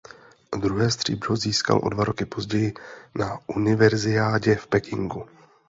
[0.57, 2.73] Druhé stříbro získal o dva roky později
[3.15, 5.25] na univerziádě v Pekingu.